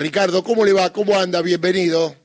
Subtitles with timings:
[0.00, 0.90] Ricardo, ¿cómo le va?
[0.94, 1.42] ¿Cómo anda?
[1.42, 2.16] Bienvenido.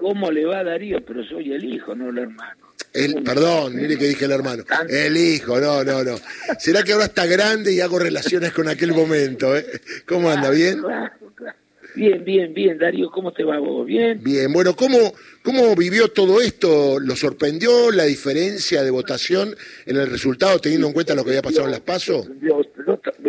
[0.00, 1.04] ¿Cómo le va Darío?
[1.04, 2.56] Pero soy el hijo, no el hermano.
[2.94, 4.64] El, perdón, mire que dije el hermano.
[4.88, 6.16] El hijo, no, no, no.
[6.58, 9.54] ¿Será que ahora está grande y hago relaciones con aquel momento?
[9.54, 9.66] Eh?
[10.06, 10.48] ¿Cómo anda?
[10.48, 10.80] ¿Bien?
[11.94, 12.78] Bien, bien, bien.
[12.78, 13.86] Darío, ¿cómo te va vos?
[13.86, 14.18] ¿Bien?
[14.22, 15.12] Bien, bueno, ¿cómo,
[15.42, 16.98] ¿cómo vivió todo esto?
[16.98, 19.54] ¿Lo sorprendió la diferencia de votación
[19.84, 22.26] en el resultado, teniendo en cuenta lo que había pasado en las PASO?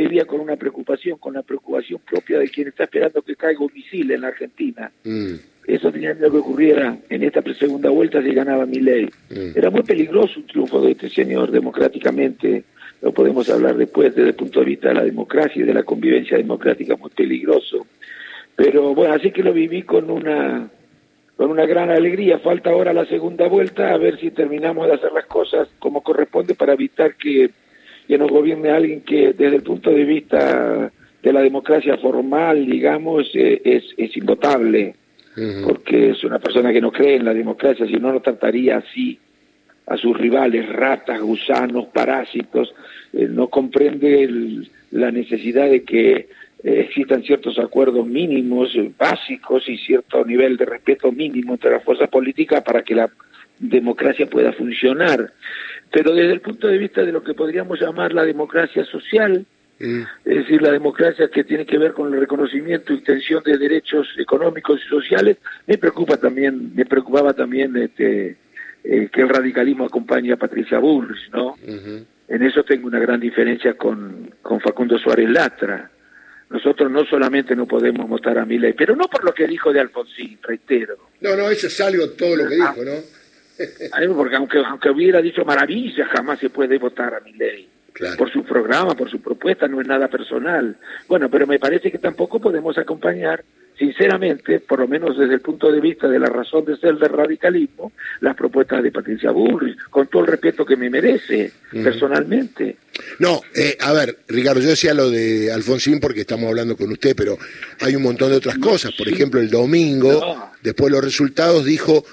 [0.01, 3.71] Vivía con una preocupación, con la preocupación propia de quien está esperando que caiga un
[3.73, 4.91] misil en la Argentina.
[5.03, 5.35] Mm.
[5.67, 9.09] Eso tenía miedo que ocurriera en esta segunda vuelta si ganaba mi ley.
[9.29, 9.57] Mm.
[9.57, 12.63] Era muy peligroso un triunfo de este señor democráticamente.
[13.01, 15.83] Lo podemos hablar después desde el punto de vista de la democracia y de la
[15.83, 17.85] convivencia democrática, muy peligroso.
[18.55, 20.69] Pero bueno, así que lo viví con una
[21.41, 22.37] con una gran alegría.
[22.37, 26.53] Falta ahora la segunda vuelta a ver si terminamos de hacer las cosas como corresponde
[26.53, 27.49] para evitar que,
[28.11, 30.91] que nos gobierne alguien que desde el punto de vista
[31.23, 34.95] de la democracia formal, digamos, eh, es, es invotable
[35.63, 39.17] porque es una persona que no cree en la democracia, si no, no trataría así
[39.87, 42.75] a sus rivales, ratas, gusanos, parásitos,
[43.13, 46.27] eh, no comprende la necesidad de que eh,
[46.63, 52.61] existan ciertos acuerdos mínimos, básicos y cierto nivel de respeto mínimo entre las fuerzas políticas
[52.61, 53.09] para que la
[53.57, 55.31] democracia pueda funcionar.
[55.91, 59.45] Pero desde el punto de vista de lo que podríamos llamar la democracia social,
[59.79, 64.07] es decir, la democracia que tiene que ver con el reconocimiento y extensión de derechos
[64.17, 68.37] económicos y sociales, me preocupa también, me preocupaba también este,
[68.83, 71.55] eh, que el radicalismo acompañe a Patricia Bullrich, ¿no?
[72.27, 75.89] En eso tengo una gran diferencia con, con Facundo Suárez Latra.
[76.49, 79.79] Nosotros no solamente no podemos votar a Milei, pero no por lo que dijo de
[79.79, 80.97] Alfonsín, reitero.
[81.21, 83.20] No, no, eso es algo todo lo que dijo, ¿no?
[84.15, 87.67] Porque aunque, aunque hubiera dicho maravilla, jamás se puede votar a Milei
[88.17, 90.75] por su programa, por su propuesta, no es nada personal.
[91.07, 93.43] Bueno, pero me parece que tampoco podemos acompañar,
[93.77, 97.09] sinceramente, por lo menos desde el punto de vista de la razón de ser del
[97.09, 102.77] radicalismo, las propuestas de Patricia Bullrich, con todo el respeto que me merece personalmente.
[103.19, 107.15] No, eh, a ver, Ricardo, yo decía lo de Alfonsín porque estamos hablando con usted,
[107.15, 107.37] pero
[107.81, 108.91] hay un montón de otras cosas.
[108.93, 112.05] Por ejemplo, el domingo, después de los resultados, dijo,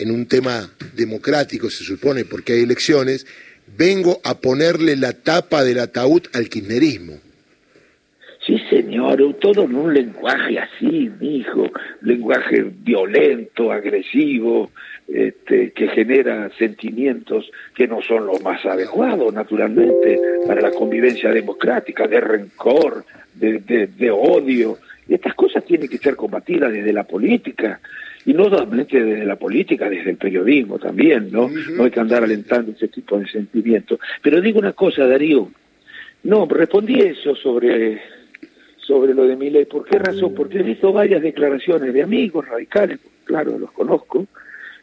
[0.00, 3.26] en un tema democrático, se supone, porque hay elecciones,
[3.76, 7.18] vengo a ponerle la tapa del ataúd al kirchnerismo.
[8.46, 14.70] Sí, señor, todo en un lenguaje así, mi hijo, lenguaje violento, agresivo,
[15.06, 22.08] este, que genera sentimientos que no son los más adecuados, naturalmente, para la convivencia democrática,
[22.08, 24.78] de rencor, de, de odio.
[25.06, 27.78] Estas cosas tienen que ser combatidas desde la política
[28.26, 31.48] y no solamente desde la política, desde el periodismo también, ¿no?
[31.48, 33.98] No hay que andar alentando ese tipo de sentimientos.
[34.22, 35.50] Pero digo una cosa, Darío,
[36.24, 38.00] no, respondí eso sobre,
[38.78, 39.64] sobre lo de mi ley.
[39.64, 40.34] ¿Por qué razón?
[40.34, 44.26] Porque he visto varias declaraciones de amigos radicales, claro, los conozco,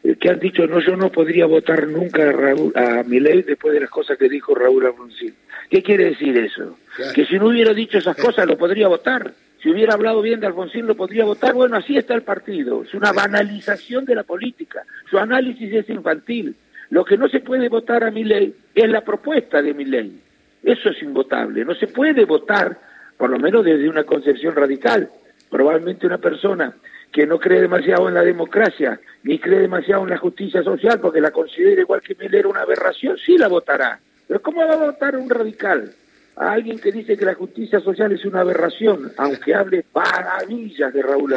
[0.02, 3.42] eh, que han dicho, no, yo no podría votar nunca a, Raúl, a mi ley
[3.42, 5.34] después de las cosas que dijo Raúl Alfonsín.
[5.70, 6.78] ¿Qué quiere decir eso?
[7.14, 9.32] Que si no hubiera dicho esas cosas lo podría votar.
[9.62, 11.54] Si hubiera hablado bien de Alfonsín lo podría votar.
[11.54, 12.82] Bueno, así está el partido.
[12.82, 14.84] Es una banalización de la política.
[15.10, 16.54] Su análisis es infantil.
[16.90, 20.20] Lo que no se puede votar a mi ley es la propuesta de mi ley.
[20.62, 21.64] Eso es invotable.
[21.64, 22.78] No se puede votar,
[23.16, 25.10] por lo menos desde una concepción radical.
[25.50, 26.74] Probablemente una persona
[27.12, 31.20] que no cree demasiado en la democracia, ni cree demasiado en la justicia social, porque
[31.20, 33.98] la considera igual que Miller una aberración, sí la votará.
[34.26, 35.90] Pero ¿cómo va a votar un radical?
[36.38, 41.02] A alguien que dice que la justicia social es una aberración, aunque hable maravillas de
[41.02, 41.34] Raúl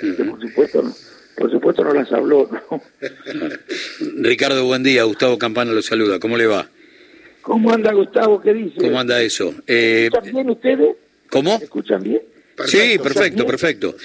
[0.00, 0.94] sí, que por supuesto no,
[1.36, 2.48] por supuesto no las habló.
[4.20, 5.02] Ricardo, buen día.
[5.04, 6.20] Gustavo Campana lo saluda.
[6.20, 6.68] ¿Cómo le va?
[7.42, 8.40] ¿Cómo anda Gustavo?
[8.40, 8.80] ¿Qué dice?
[8.80, 9.54] ¿Cómo anda eso?
[9.66, 10.96] Eh, ¿Escuchan bien ustedes?
[11.30, 11.54] ¿Cómo?
[11.56, 12.22] escuchan bien?
[12.66, 13.96] Sí, perfecto, perfecto.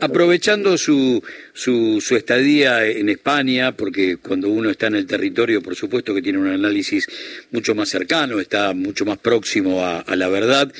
[0.00, 1.22] aprovechando su,
[1.52, 6.22] su, su, estadía en España, porque cuando uno está en el territorio, por supuesto que
[6.22, 7.08] tiene un análisis
[7.50, 10.72] mucho más cercano, está mucho más próximo a, la verdad,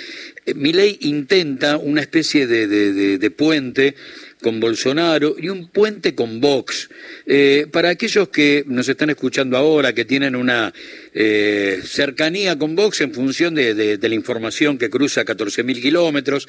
[0.47, 3.95] eh, mi ley intenta una especie de, de, de puente
[4.43, 6.91] con Bolsonaro y un puente con Vox.
[7.25, 10.73] Eh, para aquellos que nos están escuchando ahora, que tienen una
[11.15, 16.47] eh, cercanía con Vox en función de, la información que cruza 14.000 kilómetros,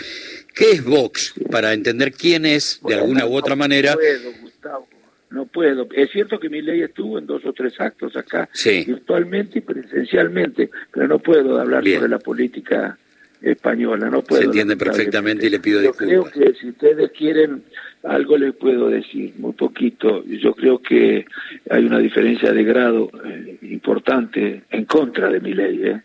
[0.53, 1.33] ¿qué es Vox?
[1.49, 3.91] Para entender quién es, de alguna u otra manera.
[3.91, 4.87] No puedo, Gustavo,
[5.29, 5.87] no puedo.
[5.95, 10.69] Es cierto que mi ley estuvo en dos o tres actos acá, virtualmente y presencialmente,
[10.91, 12.97] pero no puedo hablar sobre la política
[13.43, 14.09] española.
[14.09, 16.09] No puedo Se entiende perfectamente y le pido disculpas.
[16.09, 17.63] Yo creo que si ustedes quieren
[18.03, 20.23] algo les puedo decir, muy poquito.
[20.25, 21.25] Yo creo que
[21.69, 25.81] hay una diferencia de grado eh, importante en contra de mi ley.
[25.83, 26.01] ¿eh?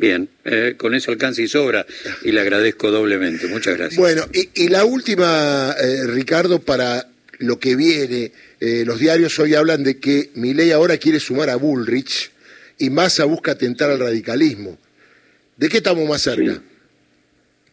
[0.00, 1.86] bien, eh, con eso alcanza y sobra
[2.22, 3.46] y le agradezco doblemente.
[3.48, 3.98] Muchas gracias.
[3.98, 7.06] Bueno, y, la última, eh, Ricardo, para
[7.38, 11.56] lo que viene, eh, los diarios hoy hablan de que Milei ahora quiere sumar a
[11.56, 12.30] Bullrich
[12.78, 14.78] y Massa busca atentar al radicalismo.
[15.60, 16.58] ¿De qué estamos más cerca?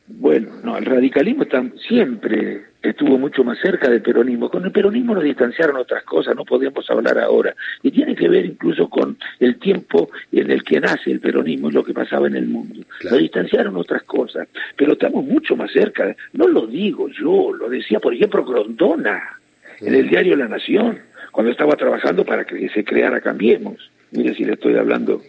[0.08, 4.50] Bueno, no, el radicalismo está, siempre estuvo mucho más cerca del peronismo.
[4.50, 7.56] Con el peronismo nos distanciaron otras cosas, no podemos hablar ahora.
[7.82, 11.72] Y tiene que ver incluso con el tiempo en el que nace el peronismo y
[11.72, 12.82] lo que pasaba en el mundo.
[13.06, 16.14] Nos distanciaron otras cosas, pero estamos mucho más cerca.
[16.34, 19.24] No lo digo yo, lo decía, por ejemplo, Grondona
[19.80, 21.00] en el diario La Nación,
[21.32, 25.22] cuando estaba trabajando para que se creara Cambiemos mire si le estoy hablando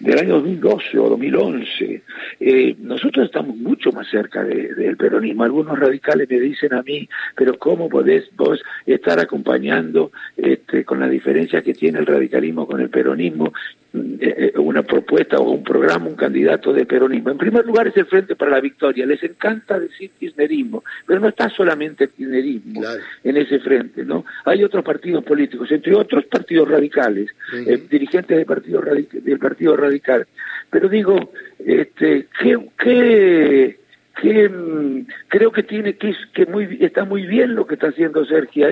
[0.00, 2.02] del año 2012 o 2011,
[2.40, 5.44] eh, nosotros estamos mucho más cerca del peronismo.
[5.44, 11.08] Algunos radicales me dicen a mí, pero ¿cómo podés vos estar acompañando este, con la
[11.08, 13.52] diferencia que tiene el radicalismo con el peronismo?
[13.90, 17.30] Eh, eh, una propuesta o un programa, un candidato de peronismo.
[17.30, 19.06] En primer lugar es el Frente para la Victoria.
[19.06, 22.82] Les encanta decir kirchnerismo, pero no está solamente el kirchnerismo
[23.24, 24.26] en ese frente, ¿no?
[24.44, 30.26] Hay otros partidos políticos, entre otros partidos radicales, eh, dirigentes del partido, del partido Radical.
[30.68, 33.78] Pero digo, este, que,
[34.20, 38.26] que, mm, creo que tiene que, que muy, está muy bien lo que está haciendo
[38.26, 38.68] Sergio.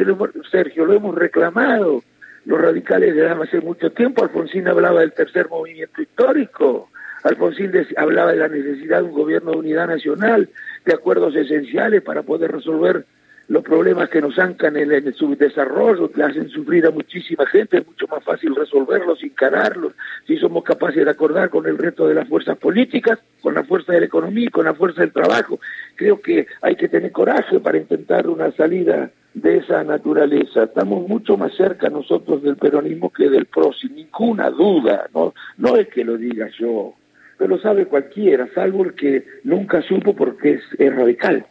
[0.51, 2.03] Sergio, lo hemos reclamado
[2.47, 4.23] los radicales de hace mucho tiempo.
[4.23, 6.89] Alfonsín hablaba del tercer movimiento histórico.
[7.25, 10.49] Alfonsín hablaba de la necesidad de un gobierno de unidad nacional,
[10.85, 13.05] de acuerdos esenciales para poder resolver
[13.49, 17.87] los problemas que nos ancan en, el subdesarrollo, que hacen sufrir a muchísima gente, es
[17.87, 19.93] mucho más fácil resolverlos, encararlos,
[20.27, 23.93] si somos capaces de acordar con el resto de las fuerzas políticas, con la fuerza
[23.93, 25.61] de la economía y con la fuerza del trabajo.
[25.95, 30.65] Creo que hay que tener coraje para intentar una salida de esa naturaleza.
[30.65, 35.09] Estamos mucho más cerca nosotros del peronismo que del PRO, sin ninguna duda.
[35.15, 36.95] No, no es que lo diga yo,
[37.37, 41.47] pero lo sabe cualquiera, salvo el que nunca supo porque es radical.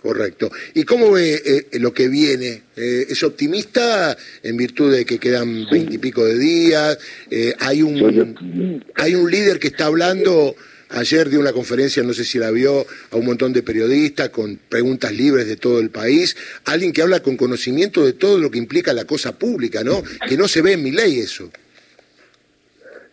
[0.00, 0.48] Correcto.
[0.74, 2.62] ¿Y cómo ve eh, lo que viene?
[2.76, 6.98] Eh, ¿Es optimista en virtud de que quedan veintipico de días?
[7.28, 10.54] Eh, hay, un, hay un líder que está hablando
[10.90, 14.58] ayer de una conferencia, no sé si la vio, a un montón de periodistas con
[14.68, 16.36] preguntas libres de todo el país.
[16.64, 20.02] Alguien que habla con conocimiento de todo lo que implica la cosa pública, ¿no?
[20.28, 21.50] Que no se ve en mi ley eso.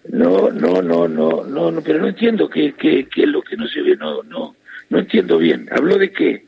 [0.10, 3.58] No, no, no, no, no, no pero no entiendo qué, qué, qué es lo que
[3.58, 4.56] no se ve, no, no,
[4.90, 5.68] no entiendo bien.
[5.72, 6.46] ¿Habló de qué?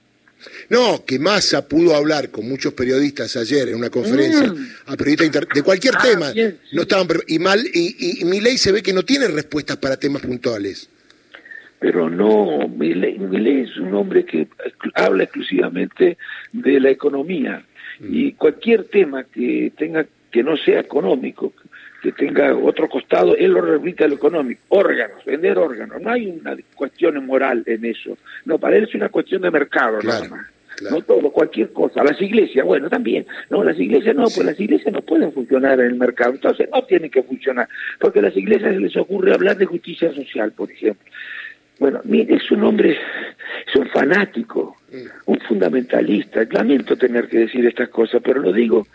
[0.69, 4.67] No, que Massa pudo hablar con muchos periodistas ayer en una conferencia, mm.
[4.85, 6.33] a periodistas de cualquier ah, tema,
[6.73, 10.21] no estaban y mal y, mi ley se ve que no tiene respuestas para temas
[10.21, 10.89] puntuales.
[11.79, 14.47] Pero no, mi ley es un hombre que
[14.95, 16.17] habla exclusivamente
[16.51, 17.63] de la economía
[17.99, 18.05] mm.
[18.09, 21.53] y cualquier tema que tenga que no sea económico,
[22.01, 26.27] que tenga otro costado, él lo repite a lo económico, órganos, vender órganos, no hay
[26.27, 30.45] una cuestión moral en eso, no, para él es una cuestión de mercado nada más.
[30.91, 32.03] No todo, cualquier cosa.
[32.03, 33.25] Las iglesias, bueno, también.
[33.49, 36.33] No, las iglesias no, pues las iglesias no pueden funcionar en el mercado.
[36.35, 37.67] Entonces no tienen que funcionar.
[37.99, 41.11] Porque a las iglesias se les ocurre hablar de justicia social, por ejemplo.
[41.79, 42.97] Bueno, mire, es un hombre,
[43.67, 45.31] es un fanático, mm.
[45.31, 46.41] un fundamentalista.
[46.49, 48.87] Lamento tener que decir estas cosas, pero lo digo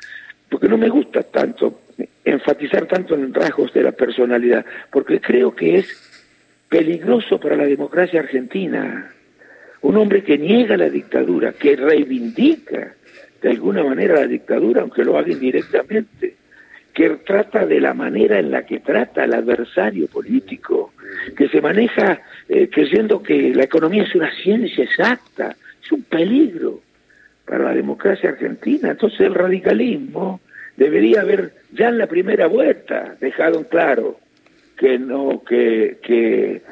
[0.52, 1.80] porque no me gusta tanto
[2.24, 5.88] enfatizar tanto en rasgos de la personalidad, porque creo que es
[6.68, 9.10] peligroso para la democracia argentina.
[9.80, 12.94] Un hombre que niega la dictadura, que reivindica
[13.40, 16.31] de alguna manera la dictadura, aunque lo haga indirectamente,
[16.92, 20.92] que trata de la manera en la que trata al adversario político,
[21.36, 26.80] que se maneja eh, creyendo que la economía es una ciencia exacta, es un peligro
[27.46, 28.90] para la democracia argentina.
[28.90, 30.40] Entonces el radicalismo
[30.76, 34.18] debería haber ya en la primera vuelta dejado claro
[34.76, 36.62] que no que eh,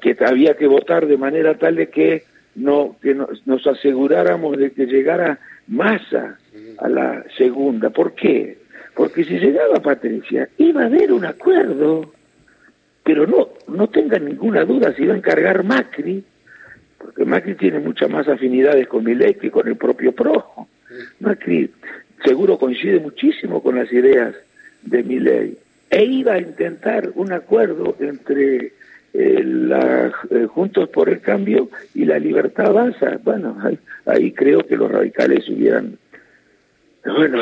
[0.00, 2.24] que había que votar de manera tal de que
[2.54, 6.38] no que nos, aseguráramos de que llegara masa
[6.78, 7.90] a la segunda.
[7.90, 8.58] ¿Por qué?
[8.94, 12.12] Porque si llegaba Patricia iba a haber un acuerdo,
[13.02, 16.24] pero no no tengan ninguna duda si iba a encargar Macri
[17.04, 20.42] porque Macri tiene muchas más afinidades con Milei que con el propio Pro.
[21.20, 21.70] Macri
[22.24, 24.34] seguro coincide muchísimo con las ideas
[24.82, 25.58] de Milei
[25.90, 28.72] e iba a intentar un acuerdo entre
[29.12, 33.18] eh, la, eh, Juntos por el Cambio y la Libertad Avanza.
[33.22, 33.56] Bueno,
[34.06, 35.98] ahí, creo que los radicales hubieran,
[37.04, 37.38] bueno,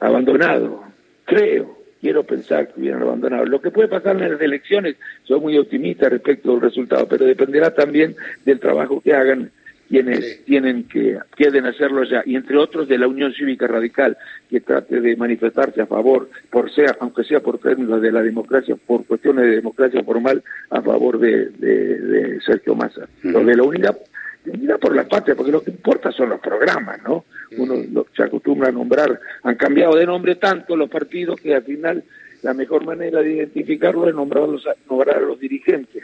[0.00, 0.84] abandonado,
[1.24, 3.46] creo quiero pensar que hubieran abandonado.
[3.46, 7.72] Lo que puede pasar en las elecciones, soy muy optimista respecto al resultado, pero dependerá
[7.72, 9.50] también del trabajo que hagan
[9.88, 14.16] quienes tienen que quieren hacerlo ya y entre otros de la Unión Cívica Radical
[14.48, 18.74] que trate de manifestarse a favor por sea aunque sea por términos de la democracia
[18.86, 23.06] por cuestiones de democracia formal a favor de, de, Sergio Massa.
[23.22, 23.98] Lo de la unidad
[24.46, 27.24] unidad por la patria porque lo que importa son los programas no
[27.56, 32.02] uno se acostumbra a nombrar han cambiado de nombre tanto los partidos que al final
[32.42, 36.02] la mejor manera de identificarlo es nombrarlos nombrar a los dirigentes.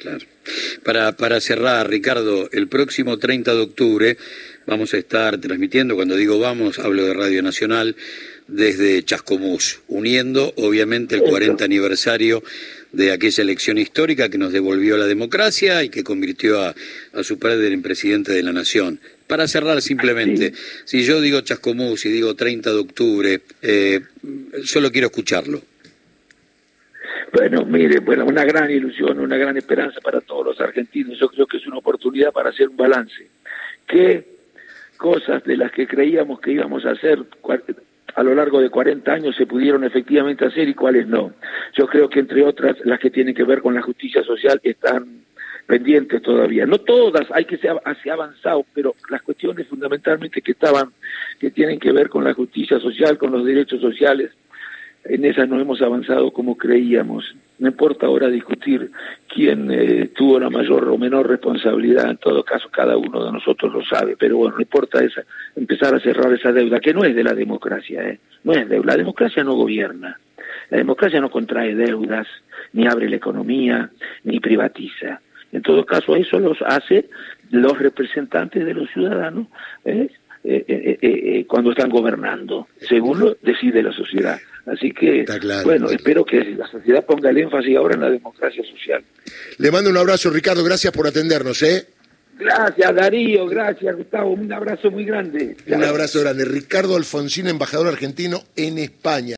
[0.00, 0.24] Claro.
[0.84, 4.16] Para, para cerrar, Ricardo, el próximo 30 de octubre
[4.66, 7.96] vamos a estar transmitiendo, cuando digo vamos, hablo de Radio Nacional,
[8.46, 12.42] desde Chascomús, uniendo obviamente el 40 aniversario
[12.96, 16.74] de aquella elección histórica que nos devolvió la democracia y que convirtió a,
[17.12, 18.98] a su padre en presidente de la nación.
[19.26, 20.52] Para cerrar simplemente,
[20.84, 24.00] si yo digo Chascomús y digo 30 de octubre, eh,
[24.64, 25.60] solo quiero escucharlo.
[27.32, 31.18] Bueno, mire, bueno, una gran ilusión, una gran esperanza para todos los argentinos.
[31.18, 33.28] Yo creo que es una oportunidad para hacer un balance.
[33.86, 34.24] ¿Qué
[34.96, 37.18] cosas de las que creíamos que íbamos a hacer
[38.14, 41.32] a lo largo de 40 años se pudieron efectivamente hacer y cuáles no?
[41.74, 45.24] Yo creo que entre otras las que tienen que ver con la justicia social están
[45.66, 46.64] pendientes todavía.
[46.64, 47.72] No todas, hay que ser
[48.10, 50.90] avanzado, pero las cuestiones fundamentalmente que estaban,
[51.40, 54.30] que tienen que ver con la justicia social, con los derechos sociales,
[55.08, 57.34] en esas no hemos avanzado como creíamos.
[57.58, 58.90] No importa ahora discutir
[59.28, 63.72] quién eh, tuvo la mayor o menor responsabilidad, en todo caso cada uno de nosotros
[63.72, 65.22] lo sabe, pero bueno, no importa esa,
[65.54, 68.18] empezar a cerrar esa deuda, que no es de la democracia, ¿eh?
[68.44, 70.18] no es deuda, la democracia no gobierna,
[70.70, 72.26] la democracia no contrae deudas,
[72.72, 73.90] ni abre la economía,
[74.24, 75.20] ni privatiza.
[75.52, 77.08] En todo caso, eso los hace
[77.50, 79.46] los representantes de los ciudadanos
[79.84, 80.10] ¿eh?
[80.48, 84.38] Eh, eh, eh, cuando están gobernando, según lo decide la sociedad.
[84.64, 85.24] Así que,
[85.64, 89.02] bueno, espero que la sociedad ponga el énfasis ahora en la democracia social.
[89.58, 91.86] Le mando un abrazo, Ricardo, gracias por atendernos, ¿eh?
[92.38, 95.56] Gracias, Darío, gracias, Gustavo, un abrazo muy grande.
[95.66, 96.44] Un abrazo grande.
[96.44, 99.34] Ricardo Alfonsín, embajador argentino en España.